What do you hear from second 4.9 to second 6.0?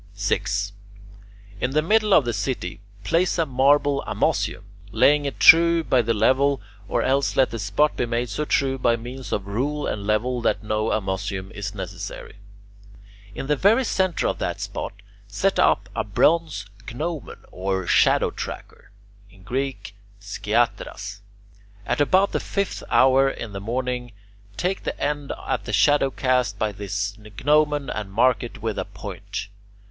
laying it true